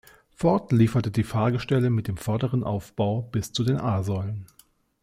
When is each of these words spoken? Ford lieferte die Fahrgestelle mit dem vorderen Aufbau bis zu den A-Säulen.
Ford 0.31 0.71
lieferte 0.71 1.11
die 1.11 1.23
Fahrgestelle 1.23 1.91
mit 1.91 2.07
dem 2.07 2.17
vorderen 2.17 2.63
Aufbau 2.63 3.21
bis 3.21 3.53
zu 3.53 3.63
den 3.63 3.77
A-Säulen. 3.77 4.47